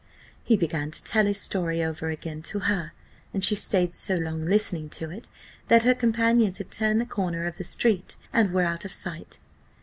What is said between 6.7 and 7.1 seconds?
turned the